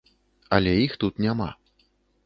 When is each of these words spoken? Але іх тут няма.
Але 0.57 0.73
іх 0.85 0.97
тут 1.05 1.13
няма. 1.27 1.49